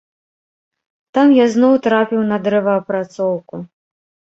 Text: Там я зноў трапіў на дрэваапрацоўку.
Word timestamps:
Там 1.19 1.27
я 1.43 1.47
зноў 1.57 1.73
трапіў 1.85 2.21
на 2.33 2.37
дрэваапрацоўку. 2.49 3.67